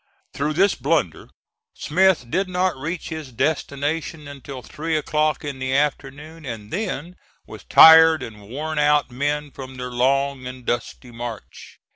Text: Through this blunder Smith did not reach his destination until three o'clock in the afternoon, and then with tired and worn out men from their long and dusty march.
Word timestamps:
Through 0.33 0.53
this 0.53 0.73
blunder 0.73 1.29
Smith 1.75 2.25
did 2.31 2.49
not 2.49 2.75
reach 2.75 3.09
his 3.09 3.31
destination 3.31 4.27
until 4.27 4.63
three 4.63 4.97
o'clock 4.97 5.45
in 5.45 5.59
the 5.59 5.75
afternoon, 5.75 6.43
and 6.43 6.73
then 6.73 7.17
with 7.45 7.69
tired 7.69 8.23
and 8.23 8.41
worn 8.49 8.79
out 8.79 9.11
men 9.11 9.51
from 9.51 9.75
their 9.75 9.91
long 9.91 10.47
and 10.47 10.65
dusty 10.65 11.11
march. 11.11 11.77